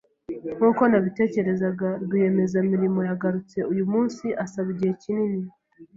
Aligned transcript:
Nkuko 0.57 0.81
nabitekerezaga, 0.91 1.87
rwiyemezamirimo 2.03 2.99
yagarutse 3.09 3.57
uyumunsi, 3.71 4.25
asaba 4.43 4.67
igihe 4.73 4.93
kinini. 5.03 5.39